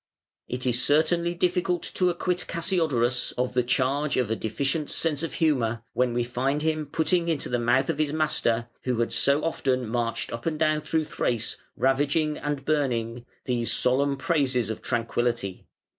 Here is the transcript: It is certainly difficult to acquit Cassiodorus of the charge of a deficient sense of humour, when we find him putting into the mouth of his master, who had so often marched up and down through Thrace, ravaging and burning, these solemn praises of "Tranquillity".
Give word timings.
It 0.47 0.65
is 0.65 0.83
certainly 0.83 1.35
difficult 1.35 1.83
to 1.93 2.09
acquit 2.09 2.45
Cassiodorus 2.47 3.33
of 3.37 3.53
the 3.53 3.61
charge 3.61 4.17
of 4.17 4.31
a 4.31 4.35
deficient 4.35 4.89
sense 4.89 5.21
of 5.21 5.33
humour, 5.33 5.83
when 5.93 6.11
we 6.15 6.23
find 6.23 6.63
him 6.63 6.87
putting 6.87 7.29
into 7.29 7.49
the 7.49 7.59
mouth 7.59 7.87
of 7.87 7.99
his 7.99 8.11
master, 8.11 8.67
who 8.85 8.97
had 8.97 9.13
so 9.13 9.43
often 9.43 9.87
marched 9.87 10.33
up 10.33 10.47
and 10.47 10.57
down 10.57 10.81
through 10.81 11.05
Thrace, 11.05 11.55
ravaging 11.77 12.39
and 12.39 12.65
burning, 12.65 13.27
these 13.45 13.71
solemn 13.71 14.17
praises 14.17 14.71
of 14.71 14.81
"Tranquillity". 14.81 15.67